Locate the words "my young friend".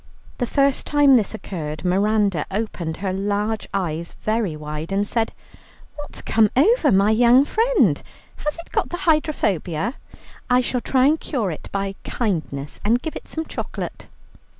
6.91-8.01